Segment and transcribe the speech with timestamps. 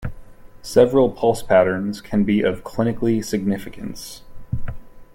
[0.63, 4.23] Several pulse patterns can be of clinically significance.